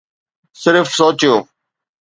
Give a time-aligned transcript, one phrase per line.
[0.61, 1.35] صرف سوچيو.